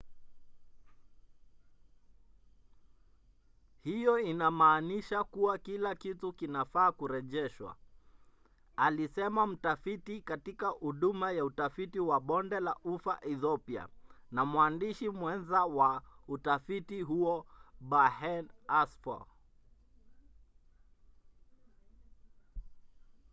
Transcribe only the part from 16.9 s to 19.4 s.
huo berhane asfaw